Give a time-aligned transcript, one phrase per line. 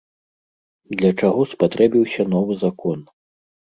[1.01, 2.99] Для чаго спатрэбіўся новы закон?